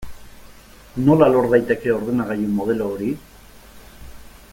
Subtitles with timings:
[1.09, 3.11] Nola lor daiteke ordenagailu modelo hori?